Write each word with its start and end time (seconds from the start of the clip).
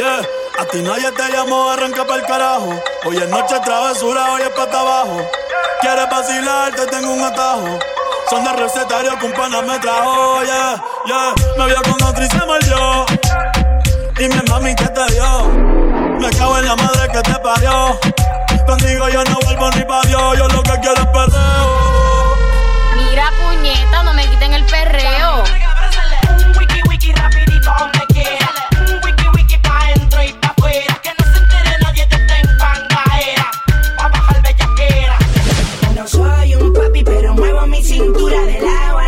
A 0.00 0.64
ti 0.70 0.80
nadie 0.80 1.10
te 1.10 1.28
llamó, 1.32 1.70
arranca 1.70 2.02
el 2.14 2.22
carajo. 2.22 2.80
Hoy 3.04 3.16
es 3.16 3.28
noche 3.28 3.58
travesura, 3.64 4.30
hoy 4.30 4.42
es 4.42 4.50
pata 4.50 4.78
abajo. 4.78 5.28
Quieres 5.80 6.08
vacilar, 6.08 6.72
te 6.72 6.86
tengo 6.86 7.14
un 7.14 7.20
atajo. 7.20 7.80
Son 8.30 8.44
de 8.44 8.52
recetario 8.52 9.18
que 9.18 9.26
un 9.26 9.32
pana 9.32 9.60
me 9.62 9.76
trajo, 9.80 10.44
yeah, 10.44 10.84
yeah. 11.04 11.34
Me 11.58 11.66
vio 11.66 11.82
con 11.82 12.00
otro 12.08 12.24
y 12.24 12.28
se 12.28 12.46
mordió. 12.46 13.06
Dime, 14.16 14.40
mami, 14.48 14.74
¿qué 14.76 14.86
te 14.86 15.14
dio? 15.14 15.48
Me 16.20 16.30
cago 16.30 16.58
en 16.58 16.66
la 16.66 16.76
madre 16.76 17.08
que 17.12 17.20
te 17.20 17.38
parió. 17.40 17.98
Contigo 18.68 19.08
yo 19.08 19.24
no 19.24 19.38
vuelvo 19.40 19.70
ni 19.72 19.84
pa' 19.84 20.02
Dios, 20.02 20.38
yo 20.38 20.46
lo 20.46 20.62
que 20.62 20.78
quiero 20.78 20.94
es 20.94 21.06
perreo. 21.06 22.36
Mira, 22.94 23.32
puñeta, 23.32 24.02
no 24.04 24.14
muevo 37.38 37.66
mi 37.66 37.82
cintura 37.82 38.44
de 38.44 38.60
lado. 38.60 39.07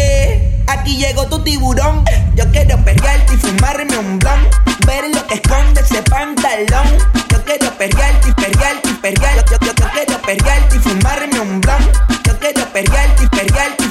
Aquí 0.71 0.95
llegó 0.95 1.27
tu 1.27 1.43
tiburón. 1.43 2.05
Yo 2.35 2.49
quiero 2.51 2.77
perrearte 2.83 3.33
y 3.33 3.37
fumarme 3.37 3.97
un 3.97 4.19
blon. 4.19 4.39
Ver 4.87 5.03
lo 5.13 5.27
que 5.27 5.35
esconde 5.35 5.81
ese 5.81 6.01
pantalón. 6.03 6.87
Yo 7.29 7.43
quiero 7.43 7.69
perrearte 7.77 8.29
y 8.29 8.33
perrearte 8.33 8.89
y. 9.01 9.43
Yo, 9.51 9.57
quiero 9.91 10.21
perrearte 10.21 10.77
y 10.77 10.79
fumarme 10.79 11.39
un 11.41 11.59
blon. 11.59 11.91
Yo 12.25 12.39
quiero 12.39 12.65
perrearte 12.71 13.23
y 13.23 13.27
perrearte 13.27 13.83
y 13.83 13.87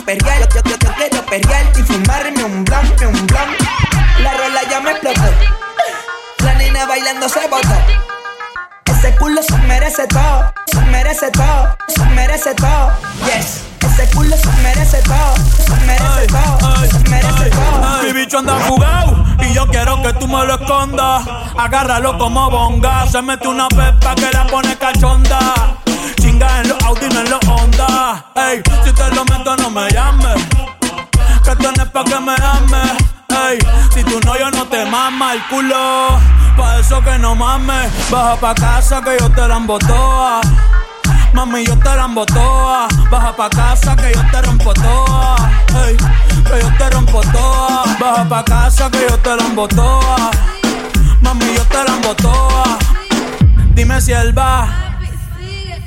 yo, 0.55 0.63
yo, 0.65 0.77
yo 0.81 0.93
quiero 0.95 1.27
perrearte 1.27 1.81
y 1.81 1.83
fumarme 1.83 2.40
anda 18.41 18.59
jugado 18.67 19.25
y 19.41 19.53
yo 19.53 19.67
quiero 19.67 20.01
que 20.03 20.13
tú 20.15 20.27
me 20.27 20.45
lo 20.47 20.55
escondas. 20.55 21.27
Agárralo 21.57 22.17
como 22.19 22.51
bonga. 22.51 23.07
Se 23.07 23.21
mete 23.23 23.47
una 23.49 23.69
pepa 23.69 24.15
que 24.15 24.31
la 24.33 24.47
pone 24.47 24.77
cachonda. 24.77 25.77
Chinga 26.21 26.61
en 26.61 26.69
los 26.69 26.83
Audi, 26.85 27.09
no 27.13 27.21
en 27.21 27.31
los 27.31 27.41
Honda. 27.47 28.25
Ey, 28.35 28.63
si 28.85 28.93
te 28.93 29.15
lo 29.15 29.25
meto, 29.25 29.57
no 29.57 29.71
me 29.71 29.91
llames. 29.91 30.43
Que 31.45 31.57
tienes 31.57 31.89
pa' 31.89 32.05
que 32.05 32.21
me 32.21 32.35
ames. 32.35 32.93
Ey, 33.29 33.59
si 33.95 34.03
tú 34.05 34.19
no, 34.25 34.39
yo 34.39 34.51
no 34.51 34.65
te 34.67 34.85
mama 34.87 35.35
el 35.35 35.47
culo. 35.49 36.19
Pa' 36.57 36.79
eso 36.79 37.03
que 37.03 37.19
no 37.19 37.35
mames. 37.35 37.91
Baja 38.11 38.37
pa' 38.37 38.55
casa 38.55 39.03
que 39.03 39.17
yo 39.19 39.31
te 39.31 39.47
la 39.47 39.57
embotoa. 39.57 40.41
Mami, 41.33 41.65
yo 41.65 41.77
te 41.79 41.95
la 41.97 42.05
embotoa. 42.05 42.89
Baja 43.11 43.37
pa' 43.37 43.51
casa 43.51 43.97
que 43.97 44.13
yo 44.13 44.23
te 44.31 44.43
rompo 44.43 44.75
toa. 44.75 45.37
Que 45.69 46.61
yo 46.61 46.71
te 46.79 46.91
rompo 46.91 47.21
toa. 47.21 47.85
Baja 48.01 48.29
pa' 48.29 48.45
casa 48.45 48.91
que 48.91 49.07
yo 49.09 49.19
te 49.19 49.37
la 49.37 49.45
embotoa. 49.45 50.31
Mami, 51.23 51.55
yo 51.55 51.65
te 51.65 51.85
la 51.85 51.97
embotoa. 51.97 52.79
Dime 53.75 54.01
si 54.01 54.13
él 54.13 54.37
va. 54.37 54.69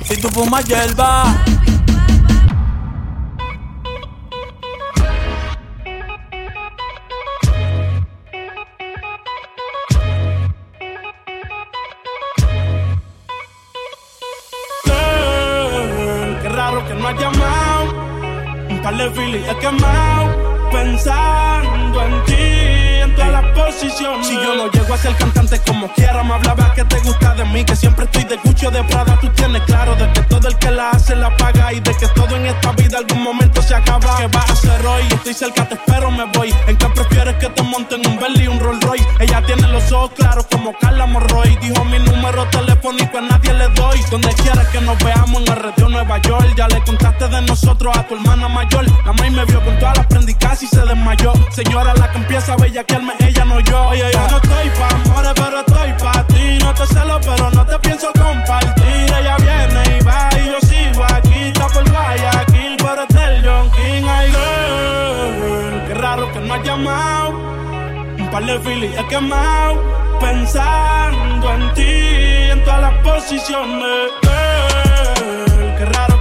Si 0.04 0.16
tú 0.16 0.28
fumas 0.30 0.64
hierba. 0.64 1.24
Que 16.94 17.00
no 17.00 17.08
has 17.08 17.18
llamado. 17.18 18.68
Un 18.70 18.82
par 18.82 18.96
de 18.96 19.10
filis 19.10 19.42
he 19.48 19.56
quemado. 19.58 20.54
Pensando 20.70 22.02
en 22.02 22.24
ti, 22.24 22.34
en 23.02 23.14
todas 23.14 23.30
las 23.30 23.44
posiciones. 23.52 24.26
Si 24.26 24.34
yo 24.34 24.54
no 24.56 24.70
llego 24.70 24.94
a 24.94 24.98
ser 24.98 25.14
cantante 25.16 25.60
como 25.66 25.92
quiera, 25.92 26.22
me 26.24 26.34
hablaba 26.34 26.74
que 26.74 26.84
te 26.84 26.98
gusta 27.00 27.34
de 27.34 27.44
mí. 27.44 27.64
Que 27.64 27.76
siempre 27.76 28.04
estoy 28.06 28.24
de 28.24 28.36
Gucci 28.36 28.66
o 28.66 28.70
de 28.70 28.82
Prada. 28.84 29.18
Tú 29.20 29.28
tienes 29.30 29.62
claro 29.62 29.94
de 29.94 30.10
que 30.12 30.22
todo 30.22 30.48
el 30.48 30.58
que 30.58 30.70
la 30.70 30.90
hace 30.90 31.14
la 31.14 31.36
paga. 31.36 31.72
Y 31.72 31.80
de 31.80 31.96
que 31.96 32.08
todo 32.08 32.36
en 32.36 32.46
esta 32.46 32.72
vida 32.72 32.98
algún 32.98 33.22
momento 33.22 33.62
¿Qué 34.24 34.30
vas 34.38 34.48
a 34.48 34.52
hacer 34.54 34.86
hoy? 34.86 35.02
Estoy 35.10 35.34
cerca, 35.34 35.68
te 35.68 35.74
espero, 35.74 36.10
me 36.10 36.24
voy. 36.32 36.50
¿En 36.66 36.78
qué 36.78 36.86
prefieres 36.86 37.34
que 37.34 37.46
te 37.50 37.62
monten 37.62 38.00
un 38.06 38.18
Bentley 38.18 38.44
y 38.44 38.48
un 38.48 38.58
Rolls 38.58 38.82
Royce? 38.82 39.06
Ella 39.20 39.42
tiene 39.44 39.68
los 39.68 39.92
ojos 39.92 40.12
claros 40.16 40.46
como 40.50 40.72
Carla 40.78 41.04
Morroy. 41.04 41.58
Dijo 41.60 41.84
mi 41.84 41.98
número 41.98 42.48
telefónico 42.48 43.18
a 43.18 43.20
nadie 43.20 43.52
le 43.52 43.68
doy. 43.68 44.00
Donde 44.10 44.30
quiera 44.36 44.66
que 44.72 44.80
nos 44.80 44.96
veamos 45.04 45.42
en 45.42 45.52
el 45.52 45.62
retiro 45.62 45.90
Nueva 45.90 46.16
York. 46.22 46.54
Ya 46.56 46.66
le 46.68 46.82
contaste 46.84 47.28
de 47.28 47.42
nosotros 47.42 47.94
a 47.94 48.08
tu 48.08 48.14
hermana 48.14 48.48
mayor. 48.48 48.86
La 49.04 49.12
maíz 49.12 49.30
me 49.30 49.44
vio 49.44 49.62
con 49.62 49.78
todas 49.78 49.98
las 49.98 50.06
prendicas 50.06 50.62
y 50.62 50.68
se 50.68 50.80
desmayó. 50.80 51.34
Señora, 51.50 51.92
la 51.92 52.10
que 52.10 52.16
empieza 52.16 52.54
a 52.54 52.56
bellaquearme, 52.56 53.12
ella 53.18 53.44
no 53.44 53.60
yo. 53.60 53.88
Oye, 53.88 54.10
yo 54.10 54.26
no 54.30 54.36
estoy 54.38 54.70
pa' 54.70 54.88
amores, 54.88 55.32
pero 55.34 55.60
estoy 55.60 55.92
pa' 56.02 56.26
ti. 56.28 56.58
No 56.60 56.72
te 56.72 56.86
celo, 56.86 57.20
pero 57.20 57.50
no 57.50 57.66
te 57.66 57.78
pienso 57.80 58.10
compartir. 58.14 59.12
Ella 59.20 59.36
viene 59.36 59.98
y 59.98 60.02
va 60.02 60.33
Un 66.76 68.30
par 68.32 68.44
de 68.44 68.58
filis 68.58 68.90
he 68.98 69.06
quemado. 69.06 69.80
Pensando 70.20 71.52
en 71.52 71.74
ti, 71.74 72.50
en 72.50 72.64
todas 72.64 72.80
las 72.80 72.94
posiciones. 73.04 74.10
Girl, 74.22 75.74
qué 75.78 75.84
raro 75.84 76.13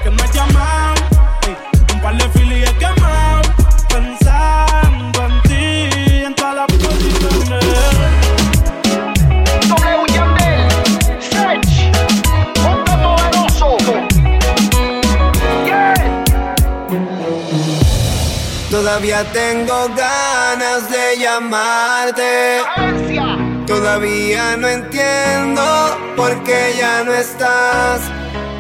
Todavía 18.94 19.26
tengo 19.34 19.90
ganas 19.96 20.88
de 20.92 21.18
llamarte. 21.18 22.60
Todavía 23.66 24.56
no 24.56 24.68
entiendo 24.68 25.98
por 26.16 26.44
qué 26.44 26.76
ya 26.78 27.04
no 27.04 27.12
estás. 27.12 28.02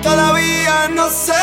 Todavía 0.01 0.89
no 0.89 1.07
sé 1.11 1.35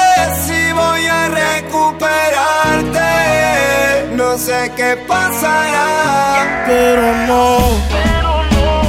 si 0.44 0.72
voy 0.72 1.06
a 1.06 1.28
recuperarte. 1.28 4.16
No 4.16 4.36
sé 4.36 4.72
qué 4.76 4.96
pasará. 5.06 6.64
Pero 6.66 7.14
no, 7.28 7.58
Pero 7.92 8.42
no. 8.56 8.82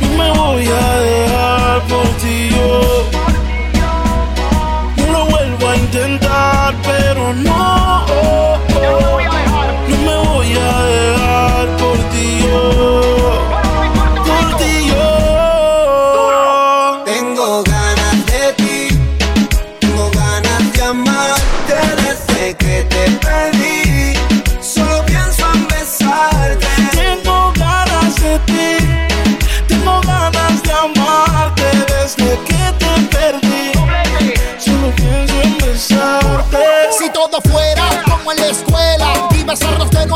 No 0.00 0.08
me 0.16 0.30
voy 0.38 0.68
a 0.68 0.98
dejar 1.00 1.82
por 1.88 2.06
ti. 2.20 2.50
Yo, 2.50 3.10
yo 4.96 5.06
lo 5.12 5.26
vuelvo 5.26 5.70
a 5.70 5.76
intentar, 5.76 6.72
pero 6.84 7.34
no. 7.34 8.07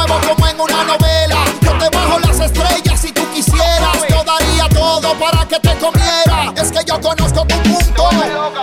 como 0.07 0.47
en 0.49 0.61
una 0.61 0.85
novela. 0.85 1.45
Yo 1.61 1.73
te 1.79 1.97
bajo 1.97 2.19
las 2.21 2.41
estrellas 2.41 3.01
si 3.01 3.13
tú 3.13 3.23
quisieras. 3.33 3.99
Yo 4.09 4.23
daría 4.25 4.69
todo 4.69 5.15
para 5.19 5.47
que 5.47 5.59
te 5.61 5.77
comiera. 5.79 6.53
Es 6.57 6.71
que 6.73 6.85
yo 6.85 7.01
conozco 7.01 7.47
tu 7.47 7.57
punto 7.63 8.11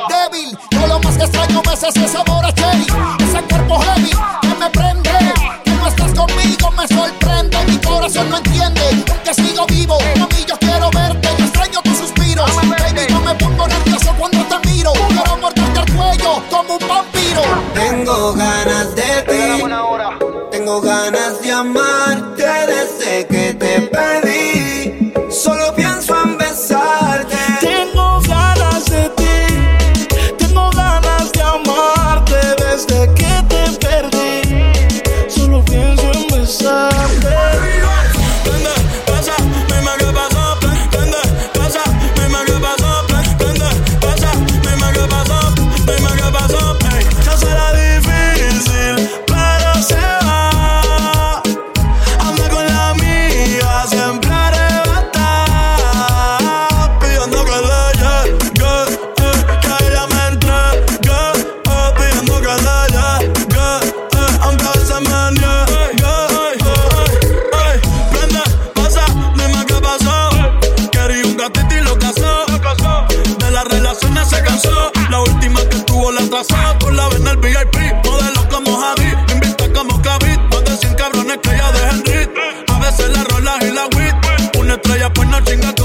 débil. 0.09 0.57
Yo 0.71 0.87
lo 0.87 0.99
más 0.99 1.17
que 1.17 1.23
extraño 1.23 1.61
me 1.65 1.73
es 1.73 1.83
ese 1.83 2.07
sabor 2.07 2.45
a 2.45 2.53
cherry. 2.53 3.18
Amarte 22.39 22.73
desde 22.73 23.25
que 23.27 23.53
te 23.53 23.81
pedí. 23.81 24.78
Estrella 84.79 85.11
pues 85.13 85.27
no 85.29 85.39
chinga 85.41 85.78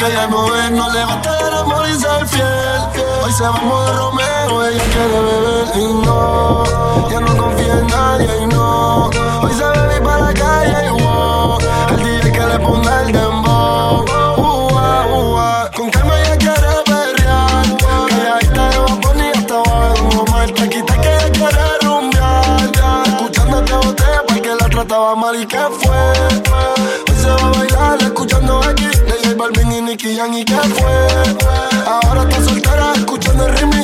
que 0.00 0.12
ya 0.12 0.26
no 0.28 0.56
es. 0.56 0.70
No 0.70 0.90
le 0.92 1.04
basta 1.04 1.48
el 1.48 1.54
amor 1.54 1.86
y 1.88 1.94
ser 1.94 2.26
fiel. 2.26 3.04
Hoy 3.22 3.32
se 3.32 3.42
vamos 3.42 3.86
de 3.86 3.92
Romeo. 3.92 4.64
Ella 4.66 4.84
quiere 4.92 5.20
beber 5.28 5.76
y 5.76 5.92
no. 6.04 6.64
Ya 7.10 7.20
no 7.20 7.36
confía 7.36 7.72
en 7.74 7.86
nadie 7.86 8.42
y 8.42 8.46
no. 8.46 9.10
Hoy 9.42 9.52
se 9.52 9.64
bebe 9.64 10.00
para 10.00 10.26
la 10.26 10.34
calle 10.34 10.86
y 10.86 11.02
wow. 11.02 11.58
El 11.90 12.02
día 12.02 12.32
que 12.32 12.46
le 12.46 12.58
ponga 12.60 13.02
el 13.02 13.12
dembow. 13.12 14.04
Ua, 14.38 15.06
ua. 15.06 15.70
Con 15.76 15.90
calma 15.90 16.18
ella 16.22 16.36
quiere 16.38 16.72
perrear. 16.86 17.76
Que 18.08 18.14
ella 18.14 18.38
está 18.40 18.70
de 18.70 18.78
vapor 18.78 19.16
y 19.16 19.38
hasta 19.38 19.54
abajo. 19.54 20.24
Marta 20.30 20.68
quita 20.68 20.94
que 21.02 21.14
ella 21.16 21.30
quiere 21.30 21.78
rumbear. 21.82 23.06
Escuchando 23.06 23.64
que 23.64 23.74
botella 23.74 24.22
porque 24.26 24.50
la 24.60 24.68
trataba 24.68 25.14
mal 25.14 25.36
y 25.42 25.46
que 25.46 25.58
fue. 25.58 26.49
Nicky 29.90 30.14
Jam 30.14 30.32
y 30.34 30.44
que 30.44 30.54
fue. 30.54 31.08
Ahora 31.84 32.22
está 32.22 32.44
soltera 32.44 32.92
escuchando 32.94 33.46
el 33.48 33.56
remix 33.56 33.79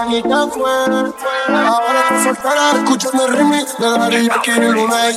Fue. 0.00 1.54
Ahora 1.54 2.24
soltera 2.24 2.72
escuchando 2.76 3.26
el 3.26 3.32
remix 3.34 3.76
de 3.78 3.86
Daddy 3.86 4.28
Yankee 4.28 4.50
y 4.52 4.60
Lunay. 4.60 5.16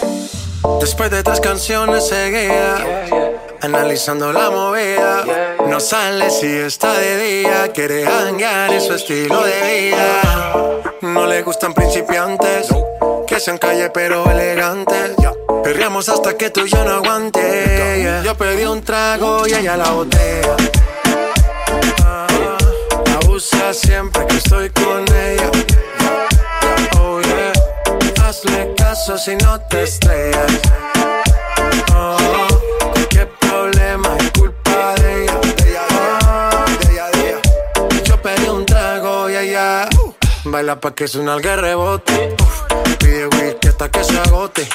Después 0.81 1.09
de 1.09 1.23
tres 1.23 1.39
canciones 1.39 2.07
seguidas, 2.07 2.81
analizando 3.61 4.33
la 4.33 4.49
movida, 4.49 5.23
no 5.69 5.79
sale 5.79 6.29
si 6.29 6.47
está 6.47 6.93
de 6.93 7.17
día, 7.17 7.71
quiere 7.73 8.05
hanguear 8.05 8.73
en 8.73 8.81
su 8.81 8.93
estilo 8.93 9.43
de 9.43 9.91
vida. 9.91 10.21
No 11.01 11.27
le 11.27 11.43
gustan 11.43 11.73
principiantes, 11.73 12.67
que 13.27 13.39
sean 13.39 13.57
calle 13.57 13.89
pero 13.89 14.29
elegantes. 14.29 15.15
Perreamos 15.63 16.09
hasta 16.09 16.35
que 16.35 16.49
tú 16.49 16.65
y 16.65 16.69
yo 16.69 16.83
no 16.83 16.95
aguante. 16.95 18.21
Yo 18.23 18.35
pedí 18.35 18.65
un 18.65 18.81
trago 18.81 19.47
y 19.47 19.53
ella 19.53 19.77
la 19.77 19.91
botella. 19.91 20.55
Ah, 22.05 22.27
Abusa 23.33 23.73
siempre 23.73 24.27
que 24.27 24.37
estoy 24.37 24.69
con 24.69 25.03
ella. 25.11 25.49
Oh 26.99 27.19
yeah. 27.19 27.51
Hazle 28.23 28.75
caso 28.77 29.17
si 29.17 29.35
no 29.37 29.59
te 29.61 29.81
estrellas. 29.81 30.51
Oh, 31.95 32.47
qué 33.09 33.25
problema 33.39 34.15
es 34.19 34.31
culpa 34.37 34.93
de 35.01 35.23
ella. 35.23 35.39
Oh, 36.27 36.65
Yo 38.03 38.21
pedí 38.21 38.47
un 38.49 38.67
trago 38.67 39.27
y 39.31 39.35
ella 39.35 39.89
baila 40.43 40.79
pa' 40.79 40.93
que 40.93 41.07
suena 41.07 41.33
el 41.33 41.41
rebote. 41.41 42.35
Pide 42.99 43.25
whisky 43.25 43.69
hasta 43.69 43.89
que 43.89 44.03
se 44.03 44.19
agote. 44.19 44.69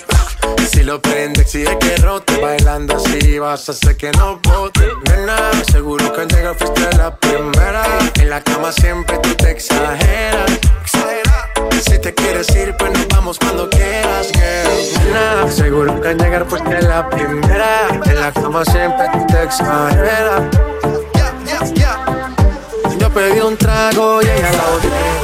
Si 0.71 0.83
lo 0.83 1.01
prende, 1.01 1.43
exige 1.43 1.79
que 1.79 1.97
rote. 1.97 2.39
Bailando 2.41 2.97
así 2.97 3.39
vas 3.39 3.69
a 3.69 3.73
hacer 3.73 3.97
que 3.97 4.11
no 4.13 4.39
bote. 4.43 4.87
Nena, 5.07 5.51
seguro 5.71 6.13
que 6.13 6.21
al 6.21 6.29
llegar 6.29 6.55
fuiste 6.57 6.97
la 6.97 7.17
primera. 7.17 7.85
En 8.21 8.29
la 8.29 8.43
cama 8.43 8.71
siempre 8.73 9.19
tú 9.19 9.35
te 9.35 9.53
exageras. 9.53 10.51
Si 11.83 11.99
te 11.99 12.13
quieres 12.13 12.49
ir, 12.55 12.75
pues 12.77 12.93
nos 12.93 13.09
vamos 13.09 13.39
cuando 13.39 13.71
quieras, 13.71 14.29
girl. 14.33 15.05
Nena, 15.05 15.51
seguro 15.51 16.01
que 16.01 16.09
al 16.09 16.19
llegar 16.19 16.47
fuiste 16.47 16.83
la 16.83 17.09
primera. 17.09 17.89
En 18.05 18.21
la 18.21 18.33
cama 18.33 18.65
siempre 18.65 19.07
tú 19.13 19.27
te 19.27 19.43
exageras. 19.45 20.43
Yo 22.99 23.11
pedí 23.11 23.41
un 23.41 23.57
trago 23.57 24.21
y 24.23 24.27
ella 24.27 24.53
la 24.53 24.71
botella. 24.71 25.18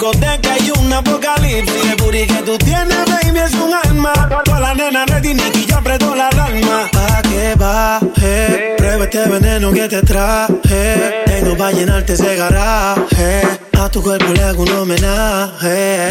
Discoteca 0.00 0.52
hay 0.54 0.72
un 0.78 0.92
apocalipsis. 0.92 1.84
El 1.84 1.96
booty 1.96 2.26
que 2.26 2.42
tú 2.42 2.56
tienes, 2.58 3.04
baby, 3.06 3.38
es 3.38 3.54
un 3.54 3.74
alma. 3.74 4.12
Toda 4.44 4.60
la 4.60 4.74
nena 4.74 5.04
ready, 5.06 5.34
Nicky 5.34 5.66
ya 5.66 5.76
apretó 5.76 6.14
la 6.14 6.28
alarma. 6.28 6.88
Pa' 6.90 7.22
que 7.22 7.54
baje, 7.54 8.74
prueba 8.78 9.04
este 9.04 9.28
veneno 9.28 9.72
que 9.72 9.88
te 9.88 10.02
traje. 10.02 11.22
Tengo 11.26 11.56
pa' 11.56 11.72
llenarte 11.72 12.14
ese 12.14 12.34
garaje. 12.36 13.42
A 13.78 13.88
tu 13.90 14.02
cuerpo 14.02 14.32
le 14.32 14.42
hago 14.42 14.62
un 14.62 14.72
homenaje. 14.72 16.08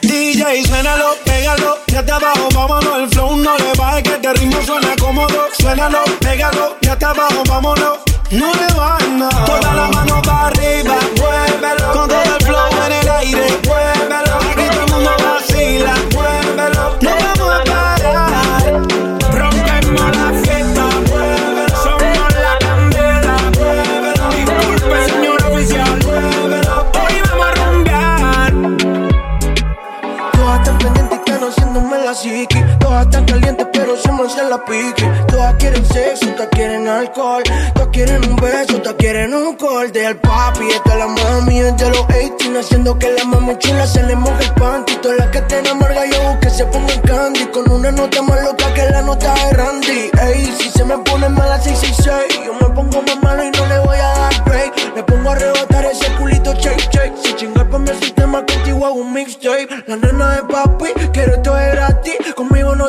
DJ, 0.00 0.64
suénalo, 0.66 1.14
pégalo, 1.24 1.78
ya 1.88 2.02
te 2.02 2.12
abajo, 2.12 2.48
vámonos. 2.54 3.00
El 3.00 3.08
flow 3.10 3.36
no 3.36 3.56
le 3.58 3.72
baje, 3.76 4.02
que 4.02 4.14
este 4.14 4.32
ritmo 4.32 4.62
suena 4.62 4.96
cómodo. 4.98 5.48
Suénalo, 5.58 6.04
pégalo, 6.20 6.76
ya 6.80 6.96
te 6.96 7.04
abajo, 7.04 7.42
vámonos. 7.46 7.98
No 8.30 8.46
le 8.54 8.74
bajes 8.74 9.08
nada. 9.10 9.44
Toda 9.44 9.74
la 9.74 9.88
mano 9.88 10.22
para 10.22 10.46
arriba, 10.46 10.96
muévelo. 11.18 11.92
Con 11.92 12.08
todo 12.08 12.22
el 12.22 12.44
flow 12.44 12.86
en 12.86 12.92
el 12.92 13.09
aire, 13.20 13.46
muévelo. 13.66 14.34
Aquí 14.50 14.66
todo 14.70 14.84
el 14.84 14.92
mundo 14.92 15.10
vacila, 15.24 15.94
muévelo. 16.14 16.84
No 17.00 17.10
vamos 17.22 17.50
a 17.54 17.64
parar. 17.70 18.64
Rompemos 19.38 20.16
la 20.16 20.28
fiesta, 20.42 20.84
muévelo. 21.08 21.76
Somos 21.84 22.30
la 22.44 22.54
candela, 22.64 23.36
muévelo. 23.56 24.24
Disculpe, 24.36 24.98
señor 25.10 25.40
oficial, 25.52 25.98
muévelo. 26.04 26.74
Hoy 27.00 27.14
vamos 27.28 27.46
a 27.46 27.50
rumbear. 27.54 28.52
Todas 30.32 30.58
están 30.58 30.78
pendientes 30.78 31.18
y 31.26 31.30
conociéndome 31.30 31.98
la 32.04 32.14
psiqui 32.14 32.60
Todas 32.78 33.04
están 33.06 33.24
calientes 33.24 33.66
pero 33.72 33.96
siempre 33.96 34.28
se 34.30 34.44
la 34.44 34.64
pique 34.64 35.04
Todas 35.28 35.54
quieren 35.54 35.84
sexo, 35.86 36.26
todas 36.32 36.48
quieren 36.50 36.88
alcohol 36.88 37.42
Todas 37.74 37.88
quieren 37.92 38.24
un 38.28 38.36
beso, 38.36 38.80
todas 38.80 38.94
quieren 38.98 39.34
un 39.34 39.56
corte 39.56 40.04
El 40.06 40.16
papi, 40.16 40.68
esta 40.70 40.92
es 40.92 40.98
la 40.98 41.06
18 42.90 42.98
Haciendo 42.98 42.98
que 42.98 43.12
la 43.12 43.24
mami 43.24 43.58
chula 43.58 43.86
se 43.86 44.02
le 44.02 44.16
moje 44.16 44.44
el 44.44 44.54
panty. 44.54 44.94
Todas 44.96 45.18
las 45.18 45.28
que 45.28 45.40
te 45.42 45.68
amarga 45.68 46.06
yo 46.06 46.40
que 46.40 46.50
se 46.50 46.64
pongan 46.66 47.00
candy. 47.02 47.46
Con 47.52 47.70
una 47.70 47.90
nota 47.90 48.22
más 48.22 48.42
loca 48.42 48.72
que 48.74 48.84
la 48.90 49.02
nota 49.02 49.34
de 49.34 49.52
Randy. 49.52 50.10
Ey, 50.20 50.52
si 50.58 50.70
se 50.70 50.84
me 50.84 50.98
pone 50.98 51.28
mala 51.28 51.60
666 51.60 52.46
Yo 52.46 52.54
me 52.54 52.74
pongo 52.74 53.02
más 53.02 53.22
malo 53.22 53.44
y 53.44 53.50
no 53.50 53.66
le 53.66 53.78
voy 53.80 53.96
a 53.96 54.08
dar 54.08 54.44
break. 54.44 54.74
Le 54.96 55.02
pongo 55.02 55.30
a 55.30 55.34
rebotar 55.34 55.84
ese 55.86 56.06
culito 56.16 56.52
shake 56.54 56.90
shake 56.90 57.16
Si 57.22 57.34
chingar 57.34 57.68
pa' 57.68 57.78
mi 57.78 57.88
sistema 58.00 58.44
contigo 58.44 58.86
hago 58.86 58.96
un 58.96 59.12
mixtape. 59.12 59.68
La 59.86 59.96
nena 59.96 60.36
de 60.36 60.42
papi, 60.44 60.69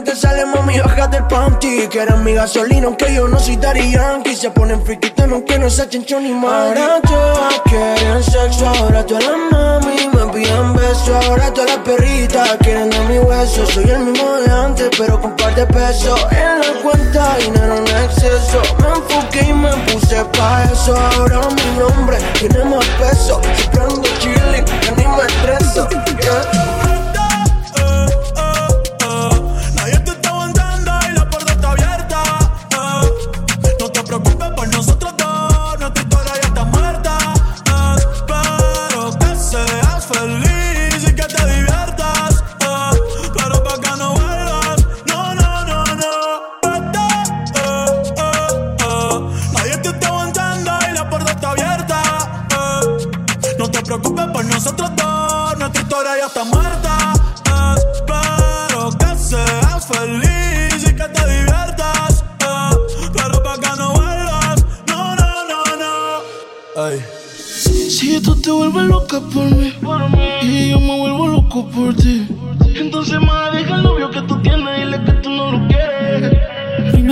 te 0.01 0.15
sale 0.15 0.46
mami, 0.46 0.79
baja 0.79 1.08
del 1.08 1.25
panty. 1.27 1.88
Que 1.88 2.00
eres 2.00 2.17
mi 2.17 2.34
gasolina 2.34 2.88
aunque 2.88 3.13
yo 3.13 3.27
no 3.27 3.39
soy 3.39 3.58
Daddy 3.58 3.91
Yankee. 3.91 4.36
Se 4.36 4.50
ponen 4.51 4.84
friquitos 4.84 5.25
aunque 5.31 5.58
no 5.60 5.70
se 5.70 5.88
chencho 5.88 6.20
ni 6.20 6.34
más 6.34 6.67
Ahora 6.67 7.01
todas 7.01 7.62
quieren 7.65 8.24
sexo, 8.24 8.67
ahora 8.67 9.05
todas 9.05 9.24
las 9.24 9.38
mami. 9.51 10.10
Me 10.13 10.34
piden 10.34 10.74
besos 10.74 11.25
Ahora 11.25 11.53
todas 11.53 11.70
las 11.72 11.79
perritas 11.79 12.58
quieren 12.62 12.89
de 12.89 13.00
mi 13.00 13.20
hueso 13.20 13.65
Soy 13.65 13.89
el 13.89 14.00
mismo 14.00 14.34
de 14.34 14.51
antes 14.51 14.89
pero 14.98 15.20
con 15.20 15.36
par 15.36 15.55
de 15.55 15.65
pesos 15.65 16.20
En 16.31 16.60
la 16.60 16.81
cuenta 16.81 17.38
dinero 17.38 17.77
en 17.77 17.88
exceso. 17.88 18.62
Me 18.79 18.89
enfoqué 18.89 19.50
y 19.50 19.53
me 19.53 19.72
puse 19.88 20.24
pa' 20.38 20.63
eso. 20.72 20.96
Ahora 20.96 21.41
mi 21.50 21.79
nombre 21.79 22.17
tiene 22.39 22.63
más 22.65 22.86
peso. 23.00 23.41
Ando 23.79 24.10
chilling, 24.20 24.65
ya 24.65 24.91
ni 24.91 25.08
me 25.08 25.24
estreso. 25.24 25.88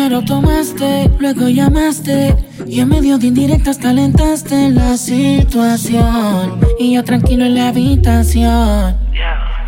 Primero 0.09 0.25
tomaste, 0.25 1.07
luego 1.19 1.49
llamaste 1.49 2.35
y 2.65 2.79
en 2.79 2.89
medio 2.89 3.19
de 3.19 3.27
indirectas 3.27 3.77
calentaste 3.77 4.71
la 4.71 4.97
situación 4.97 6.59
y 6.79 6.95
yo 6.95 7.03
tranquilo 7.03 7.45
en 7.45 7.53
la 7.53 7.67
habitación. 7.67 8.97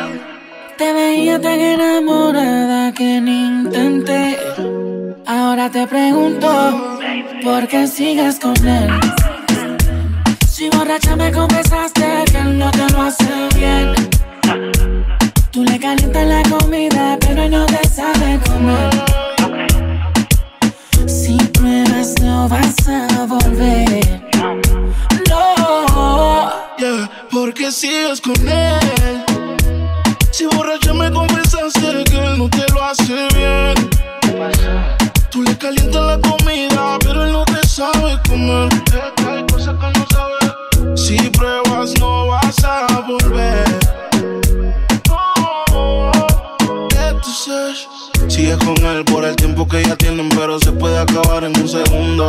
Te 0.77 0.93
veía 0.93 1.41
tan 1.41 1.61
enamorada 1.61 2.93
que 2.93 3.21
ni 3.21 3.47
intenté. 3.47 4.37
Ahora 5.25 5.71
te 5.71 5.87
pregunto, 5.87 6.99
¿por 7.45 7.69
qué 7.69 7.87
sigues 7.87 8.41
con 8.41 8.57
él? 8.67 8.91
Si 10.49 10.69
borracha 10.69 11.15
me 11.15 11.31
confesaste 11.31 12.25
que 12.33 12.39
él 12.39 12.59
no 12.59 12.73
te 12.73 12.91
lo 12.93 13.03
hace 13.03 13.49
bien. 13.55 14.82
Tú 15.53 15.65
le 15.65 15.79
calientas 15.79 16.27
la 16.27 16.43
comida, 16.45 17.19
pero 17.21 17.43
él 17.43 17.51
no 17.51 17.67
te 17.67 17.87
sabe 17.87 18.41
comer. 18.47 18.91
Si 21.07 21.37
pruebas, 21.53 22.15
no 22.23 22.49
vas 22.49 22.75
a 22.89 23.27
volver. 23.27 24.23
No. 25.29 26.53
Yeah, 26.79 27.11
porque 27.31 27.71
sigues 27.71 28.23
con 28.23 28.49
él. 28.49 29.25
Si 30.31 30.47
borracha 30.47 30.95
me 30.95 31.13
confesaste 31.13 32.03
que 32.05 32.17
él 32.17 32.39
no 32.39 32.49
te 32.49 32.65
lo 32.73 32.83
hace 32.83 33.29
bien. 33.35 33.75
Tú 35.31 35.43
le 35.43 35.59
calientas 35.59 36.03
la 36.03 36.19
comida, 36.31 36.99
pero 37.01 37.27
él 37.27 37.33
no 37.33 37.45
te 37.45 37.67
sabe 37.69 38.19
comer. 38.27 38.71
Hay 39.29 39.45
cosas 39.53 39.77
que 39.79 39.99
no 39.99 40.07
sabe. 40.09 40.97
Si 40.97 41.19
pruebas, 41.29 41.93
no 42.01 42.29
vas 42.29 42.65
a 42.65 43.05
volver. 43.07 43.72
Sigues 48.53 48.67
con 48.67 48.85
él 48.85 49.05
por 49.07 49.25
el 49.25 49.35
tiempo 49.35 49.67
que 49.67 49.83
ya 49.83 49.97
tienen, 49.97 50.29
pero 50.29 50.59
se 50.59 50.73
puede 50.73 50.99
acabar 50.99 51.43
en 51.43 51.59
un 51.59 51.67
segundo. 51.67 52.29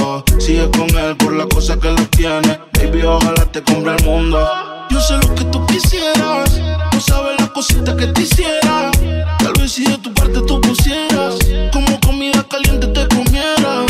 Oh, 0.00 0.20
sigues 0.40 0.68
con 0.76 0.88
él 0.98 1.16
por 1.16 1.32
la 1.32 1.46
cosa 1.46 1.78
que 1.78 1.90
lo 1.90 2.04
tiene. 2.08 2.58
Baby, 2.72 3.02
ojalá 3.04 3.46
te 3.46 3.62
compre 3.62 3.94
el 3.94 4.04
mundo. 4.04 4.44
yo 4.90 5.00
sé 5.00 5.14
lo 5.14 5.32
que 5.32 5.44
tú 5.44 5.64
quisieras. 5.66 6.58
No 6.92 7.00
sabes 7.00 7.38
la 7.38 7.46
cosita 7.52 7.96
que 7.96 8.08
te 8.08 8.22
hiciera. 8.22 8.90
Tal 9.38 9.52
vez 9.60 9.70
si 9.70 9.84
de 9.84 9.96
tu 9.98 10.12
parte 10.12 10.40
tú 10.44 10.60
pusieras. 10.60 11.38
Como 11.72 12.00
comida 12.00 12.44
caliente 12.50 12.88
te 12.88 13.06
comiera. 13.06 13.86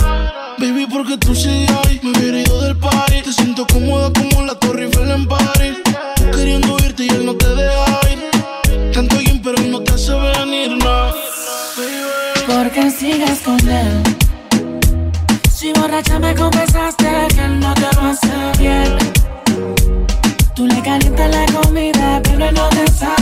Baby, 0.58 0.86
porque 0.92 1.16
tú 1.16 1.34
sigues 1.34 1.70
ahí. 1.86 1.98
Me 2.02 2.10
hubiera 2.10 2.40
ido 2.40 2.60
del 2.60 2.76
party. 2.76 3.22
Te 3.22 3.32
siento 3.32 3.66
cómoda 3.66 4.12
como 4.12 4.42
la 4.42 4.54
Torre 4.56 4.84
Eiffel 4.84 5.10
en 5.10 5.26
París. 5.26 5.78
Tú 6.16 6.30
queriendo 6.30 6.76
¿Por 12.80 12.88
qué 12.88 12.96
sigues 12.96 13.40
con 13.40 13.68
él? 13.68 14.02
Si 15.52 15.70
borracha 15.74 16.18
me 16.18 16.34
confesaste 16.34 17.04
que 17.28 17.44
él 17.44 17.60
no 17.60 17.74
te 17.74 17.88
lo 17.94 18.00
hace 18.00 18.58
bien. 18.58 18.96
Tú 20.54 20.66
le 20.66 20.80
calientas 20.80 21.30
la 21.30 21.44
comida, 21.60 22.22
pero 22.22 22.50
no 22.52 22.68
te 22.70 22.90
sabe 22.90 23.19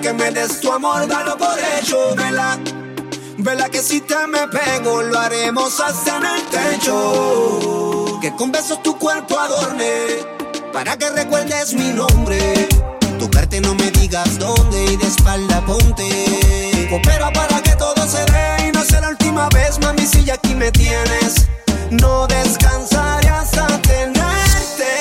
que 0.00 0.12
me 0.12 0.30
des 0.30 0.60
tu 0.60 0.72
amor, 0.72 1.06
dalo 1.06 1.36
por 1.36 1.56
hecho. 1.58 2.14
Vela, 2.16 2.58
vela 3.38 3.68
que 3.68 3.82
si 3.82 4.00
te 4.00 4.26
me 4.26 4.46
pego, 4.48 5.02
lo 5.02 5.18
haremos 5.18 5.80
hasta 5.80 6.16
en 6.16 6.24
el 6.24 6.42
techo. 6.46 8.18
que 8.20 8.34
con 8.34 8.50
besos 8.50 8.82
tu 8.82 8.98
cuerpo 8.98 9.38
adorne, 9.38 10.06
para 10.72 10.96
que 10.96 11.10
recuerdes 11.10 11.74
mi 11.74 11.92
nombre. 11.92 12.68
Tocarte 13.18 13.60
no 13.60 13.74
me 13.74 13.90
digas 13.92 14.38
dónde 14.38 14.84
y 14.84 14.96
de 14.96 15.06
espalda 15.06 15.64
ponte. 15.64 16.86
Coopera 16.90 17.32
para 17.32 17.62
que 17.62 17.74
todo 17.76 18.06
se 18.06 18.24
dé 18.32 18.68
y 18.68 18.72
no 18.72 18.84
sea 18.84 19.00
la 19.00 19.08
última 19.08 19.48
vez, 19.50 19.78
mami, 19.80 20.06
si 20.06 20.24
ya 20.24 20.34
aquí 20.34 20.54
me 20.54 20.70
tienes. 20.70 21.46
No 21.90 22.26
descansaré 22.26 23.28
hasta 23.28 23.66
tenerte. 23.82 24.92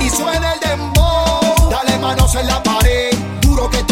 Y 0.00 0.10
suena 0.10 0.54
el 0.54 0.60
dembow, 0.60 1.70
dale 1.70 1.98
manos 1.98 2.34
en 2.34 2.46
la 2.46 2.62
pared, 2.62 3.17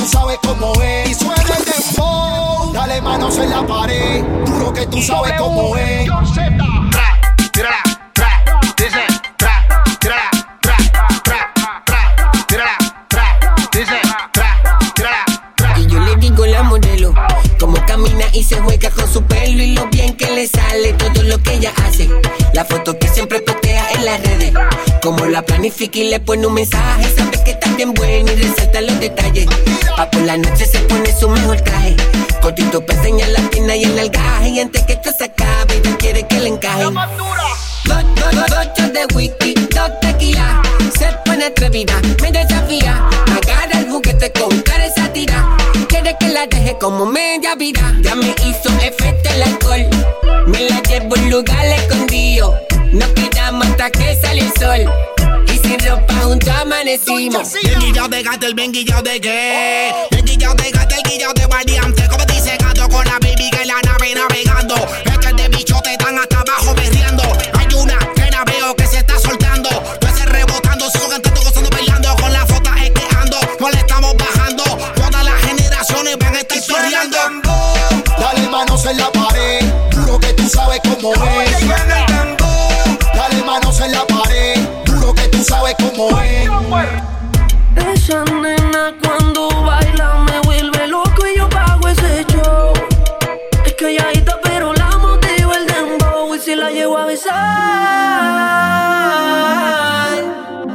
tú 0.07 0.19
sabes 0.19 0.39
cómo 0.43 0.73
es. 0.83 1.11
Y 1.11 1.15
suena 1.15 1.43
el 1.43 1.65
dembow, 1.65 2.73
dale 2.73 3.01
manos 3.01 3.37
en 3.39 3.51
la 3.51 3.67
pared, 3.67 4.23
duro 4.47 4.73
que 4.73 4.87
tú 4.87 5.03
sabes 5.03 5.33
cómo 5.39 5.77
es. 5.77 6.09
Tírala, 7.53 7.83
tra, 8.13 8.45
dice, 8.77 9.01
tra, 9.37 9.67
tírala, 9.99 10.31
tra, 10.61 10.77
tra, 11.25 11.53
tra, 11.85 12.45
tírala, 12.47 12.79
tra, 13.09 13.39
dice, 13.73 14.01
tra, 14.33 14.63
tírala, 14.95 15.25
tra. 15.57 15.79
Y 15.79 15.87
yo 15.87 15.99
le 16.01 16.17
digo 16.17 16.47
la 16.47 16.63
modelo, 16.63 17.13
como 17.59 17.85
camina 17.87 18.27
y 18.33 18.45
se 18.45 18.61
juega 18.61 18.91
con 18.91 19.13
su 19.13 19.23
pelo 19.25 19.63
y 19.63 19.75
lo 19.75 19.87
bien 19.89 20.17
que 20.17 20.31
le 20.31 20.47
sale 20.47 20.93
todo 20.93 21.23
lo 21.23 21.43
que 21.43 21.55
ella 21.55 21.73
hace. 21.85 22.09
La 22.53 22.65
foto 22.65 22.97
que 22.99 23.09
siempre 23.09 23.41
postea 23.41 23.91
en 23.93 24.05
las 24.05 24.23
redes, 24.23 24.53
como 25.07 25.25
la 25.27 25.41
planifica 25.41 26.01
y 26.01 26.11
le 26.11 26.19
pone 26.19 26.45
un 26.49 26.55
mensaje, 26.55 27.05
sabe 27.17 27.41
que 27.45 27.53
está 27.53 27.73
bien 27.77 27.95
buena 27.95 28.33
y 28.33 28.43
resalta 28.43 28.81
los 28.81 28.99
detalles. 28.99 29.47
Pa' 29.97 30.11
por 30.11 30.23
la 30.23 30.37
noche 30.37 30.67
se 30.67 30.81
pone 30.81 31.17
su 31.17 31.29
mejor 31.29 31.61
traje, 31.61 31.95
cortito 32.43 32.85
para 32.85 32.99
enseñar 32.99 33.29
la 33.29 33.39
pierna 33.49 33.77
y 33.77 33.85
el 33.85 33.97
algaje 33.97 34.49
y 34.49 34.59
antes 34.59 34.83
que 34.83 34.95
esto 34.95 35.13
se 35.17 35.27
acabe 35.27 35.77
ella 35.77 35.97
quiere 35.99 36.27
que 36.27 36.41
le 36.41 36.49
encaje. 36.49 36.83
Dos, 36.83 36.93
dos, 37.85 38.05
dos, 38.35 38.69
dos 38.77 38.93
de 38.93 39.07
whisky, 39.15 39.55
dos 39.55 39.93
tequila, 40.01 40.61
se 40.99 41.07
pone 41.25 41.45
atrevida, 41.45 41.95
me 42.21 42.33
desafía, 42.33 43.09
agarra 43.31 43.79
el 43.79 43.89
juguete 43.89 44.33
con 44.33 44.61
cara 44.63 44.87
esa 44.87 45.13
tira. 45.13 45.57
Quiere 45.89 46.17
que 46.19 46.31
la 46.31 46.49
deje 46.49 46.77
como 46.81 47.07
media 47.07 47.55
vida. 47.55 47.95
Ya 48.03 48.17
me 48.17 48.35
hizo 48.45 48.71
efecto 48.81 49.31
el 49.37 49.43
alcohol. 49.45 49.87
Me 50.49 50.69
la 50.69 50.83
llevo 50.83 51.15
un 51.15 51.31
lugar 51.31 51.65
escondido. 51.65 52.59
Nos 52.97 53.11
quedamos 53.11 53.67
hasta 53.67 53.91
que 53.91 54.17
sale 54.17 54.41
el 54.41 54.53
sol. 54.59 54.91
Y 55.53 55.59
sin 55.59 55.79
ropa 55.81 56.15
juntos 56.23 56.49
amanecimos. 56.49 57.55
El 57.63 57.79
guillao 57.79 58.09
de 58.09 58.23
gato, 58.23 58.47
el 58.47 58.55
bien 58.55 58.73
guillao 58.73 59.03
de 59.03 59.21
qué. 59.21 59.93
El 60.13 60.25
guillao 60.25 60.55
de 60.55 60.71
gato, 60.71 60.95
el 60.95 61.03
guillao 61.03 61.35
de 61.35 61.47
variante. 61.47 62.09
Como 62.09 62.25
dice 62.25 62.57
gato 62.59 62.89
con 62.89 63.05
la 63.05 63.19
baby 63.21 63.51
que 63.51 63.63
en 63.63 63.69
la 63.69 63.83
nave 63.83 64.15
navegando. 64.15 64.77
Este 65.05 65.33
de 65.35 65.49
bichote 65.49 65.93
están 65.93 66.19
hasta 66.19 66.41
abajo 66.41 66.75
berreando. 66.75 67.23
Hay 67.59 67.69
una 67.75 67.99
que 68.15 68.31
la 68.31 68.45
veo 68.45 68.75
que 68.75 68.87
se 68.87 68.97
está 68.97 69.19
soltando. 69.21 69.69
Yo 70.01 70.09
ese 70.09 70.25
rebotando, 70.25 70.89
sigo 70.89 71.11
cantando, 71.11 71.43
gozando, 71.43 71.69
bailando. 71.69 72.17
Con 72.17 72.33
la 72.33 72.47
foto 72.47 72.71
esqueando, 72.83 73.39
no 73.61 73.71
le 73.71 73.79
estamos 73.79 74.17
bajando. 74.17 74.65
Todas 74.95 75.23
las 75.23 75.43
generaciones 75.43 76.17
van 76.19 76.35
a 76.35 76.41
estar 76.41 76.63
sorriando. 76.63 77.19
Dale 78.19 78.49
manos 78.49 78.87
en 78.87 78.97
la 78.97 79.13
pared, 79.13 79.65
duro 79.91 80.19
que 80.19 80.33
tú 80.33 80.49
sabes 80.49 80.81
cómo 80.83 81.13
es. 81.43 81.96
Duro 85.47 85.65
que 85.67 85.75
tú 85.75 86.09
sabes 86.09 86.49
cómo 86.49 86.81
es. 86.81 86.91
Esa 87.77 88.25
nena 88.25 88.95
cuando 89.03 89.49
baila 89.49 90.25
me 90.25 90.41
vuelve 90.41 90.89
loco 90.89 91.27
y 91.27 91.37
yo 91.39 91.49
pago 91.49 91.89
ese 91.89 92.25
show. 92.25 92.73
Es 93.65 93.75
calladita 93.75 94.39
pero 94.43 94.73
la 94.73 94.91
motivo 94.99 95.53
el 95.53 95.67
dembow 95.67 96.35
y 96.35 96.39
si 96.39 96.55
la 96.55 96.71
llevo 96.71 96.99
a 96.99 97.07
besar. 97.07 97.35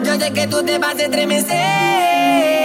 Yo 0.03 0.19
sé 0.19 0.31
que 0.33 0.47
tú 0.47 0.63
te 0.63 0.77
vas 0.77 0.95
a 0.95 1.03
estremecer. 1.03 2.60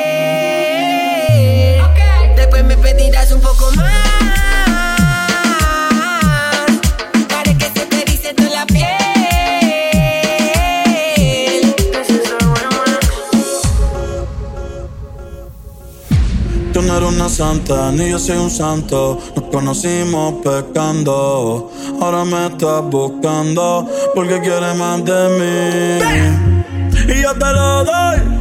Eres 16.97 17.09
una 17.11 17.29
santa, 17.29 17.93
ni 17.93 18.11
yo 18.11 18.19
soy 18.19 18.37
un 18.37 18.51
santo. 18.51 19.19
Nos 19.35 19.45
conocimos 19.47 20.35
pecando. 20.43 21.71
Ahora 22.01 22.25
me 22.25 22.47
estás 22.47 22.83
buscando 22.85 23.89
porque 24.15 24.41
quieres 24.41 24.75
más 24.77 25.05
de 25.05 25.29
mí. 25.39 27.13
Y 27.13 27.23
yo 27.23 27.33
te 27.35 27.53
lo 27.53 27.85
doy. 27.85 28.37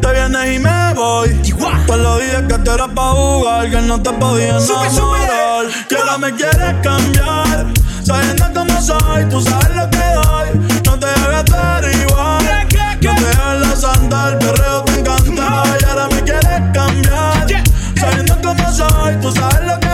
Te 0.00 0.12
vienes 0.12 0.56
y 0.56 0.58
me 0.58 0.94
voy. 0.94 1.28
Pues 1.86 1.98
lo 1.98 2.18
dije 2.18 2.46
que 2.48 2.58
tú 2.58 2.70
eras 2.70 2.88
pa' 2.94 3.12
jugar, 3.12 3.70
que 3.70 3.80
no 3.82 4.00
te 4.00 4.12
podía 4.12 4.58
enamorar. 4.58 5.66
Que 5.88 5.96
ahora 5.96 6.18
me 6.18 6.34
quieres 6.34 6.74
cambiar. 6.82 7.66
Sabiendo 8.04 8.44
cómo 8.54 8.80
soy, 8.80 9.24
tú 9.28 9.40
sabes 9.40 9.76
lo 9.76 9.90
que 9.90 9.98
doy. 9.98 10.80
No 10.84 10.98
te 10.98 11.06
hagas 11.06 11.44
estar 11.44 11.84
igual. 11.84 12.44
No 13.02 13.14
te 13.14 13.26
hagas 13.26 13.60
la 13.60 13.76
santa, 13.76 14.28
el 14.30 14.38
perreo 14.38 14.82
te 14.84 15.00
encanta. 15.00 15.64
Y 15.80 15.84
ahora 15.84 16.08
me 16.08 16.22
quieres 16.22 16.62
cambiar. 16.72 17.37
Sabiendo 18.00 18.38
cómo 18.42 18.72
soy, 18.72 19.16
tú 19.20 19.32
sabes 19.32 19.66
lo 19.66 19.80
que 19.80 19.87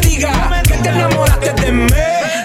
me 0.00 0.08
digas 0.08 0.62
que 0.62 0.74
te 0.74 0.88
enamoraste 0.88 1.52
de 1.52 1.72
mí. 1.72 1.86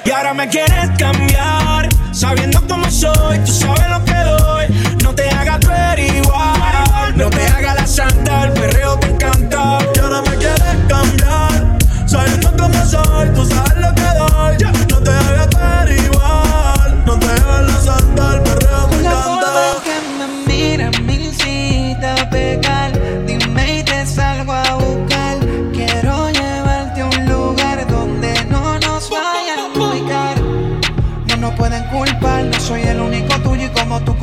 Y 0.06 0.12
ahora 0.12 0.34
me 0.34 0.48
quieres 0.48 0.90
cambiar. 0.98 1.90
Sabiendo 2.12 2.62
cómo 2.68 2.90
soy, 2.90 3.40
tú 3.40 3.52
sabes 3.52 3.90
lo 3.90 4.04
que 4.06 4.16
doy. 4.16 4.98
No 5.04 5.14
te 5.14 5.30
hagas 5.30 5.60
igual. 5.98 7.18
No 7.18 7.30
te 7.30 7.46
hagas 7.48 7.76
la 7.76 7.88
santa, 7.88 8.46
el 8.46 8.54
perreo 8.54 8.98
te 9.00 9.08
encanta. 9.08 9.80
Y 9.96 10.00
ahora 10.00 10.22
me 10.22 10.36
quieres 10.38 10.76
cambiar. 10.88 11.78
Sabiendo 12.08 12.52
cómo 12.58 12.86
soy, 12.86 13.30
tú 13.30 13.46
sabes 13.46 13.65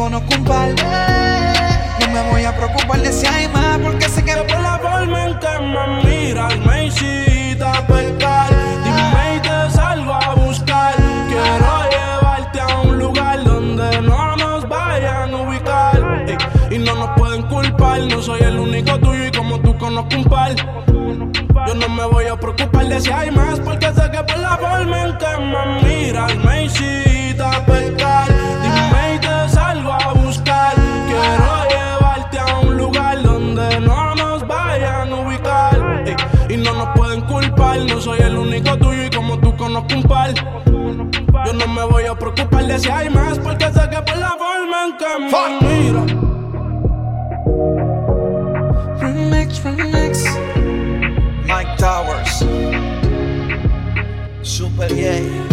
conozco 0.02 0.34
un 0.36 0.44
par. 0.44 0.68
No 2.00 2.08
me 2.08 2.30
voy 2.30 2.44
a 2.44 2.56
preocupar 2.56 3.00
de 3.02 3.12
si 3.12 3.24
hay 3.24 3.46
más 3.48 3.78
porque 3.78 4.08
sé 4.08 4.24
que 4.24 4.34
por 4.34 4.60
la 4.60 4.76
forma 4.78 5.26
en 5.26 5.38
que 5.38 5.54
me 5.72 5.84
miras 6.04 6.58
me 6.66 6.88
a 7.64 7.86
pecar. 7.86 8.48
Dime 8.82 9.36
y 9.36 9.40
te 9.40 9.70
salgo 9.70 10.12
a 10.12 10.34
buscar. 10.34 10.94
Quiero 11.28 11.72
llevarte 11.94 12.60
a 12.60 12.80
un 12.80 12.98
lugar 12.98 13.44
donde 13.44 14.02
no 14.02 14.36
nos 14.36 14.68
vayan 14.68 15.34
a 15.34 15.36
ubicar. 15.36 16.26
Y 16.70 16.78
no 16.78 16.96
nos 16.96 17.10
pueden 17.16 17.42
culpar, 17.42 18.00
no 18.00 18.20
soy 18.20 18.40
el 18.40 18.58
único 18.58 18.98
tuyo 18.98 19.26
y 19.26 19.30
como 19.30 19.60
tú 19.60 19.78
conozco 19.78 20.16
un 20.16 20.24
par. 20.24 20.56
Yo 20.56 21.74
no 21.76 21.88
me 21.88 22.06
voy 22.06 22.26
a 22.26 22.36
preocupar 22.36 22.86
de 22.86 23.00
si 23.00 23.10
hay 23.12 23.30
más 23.30 23.60
porque 23.60 23.86
sé 23.86 24.10
que 24.10 24.22
por 24.24 24.38
la 24.38 24.56
forma 24.56 25.04
en 25.04 25.18
que 25.18 25.32
me 25.38 25.82
miras 25.84 26.36
me 26.38 26.66
a 27.40 27.66
pecar. 27.66 28.26
Dime 28.62 29.14
y 29.14 29.18
conozco 39.72 39.94
un 39.94 40.02
par. 40.02 40.34
Yo 41.46 41.52
no 41.54 41.66
me 41.68 41.84
voy 41.84 42.04
a 42.04 42.14
preocupar 42.14 42.66
de 42.66 42.78
si 42.78 42.90
hay 42.90 43.08
más, 43.08 43.38
porque 43.38 43.64
sé 43.64 43.88
que 43.90 44.02
por 44.02 44.16
la 44.18 44.36
forma 44.38 44.84
en 44.84 44.96
que 44.98 45.06
me 45.18 45.26
mira. 45.68 46.04
Remix, 49.00 49.62
remix. 49.64 50.24
Mike 51.46 51.76
Towers. 51.78 52.44
Super 54.42 54.94
gay. 54.94 55.51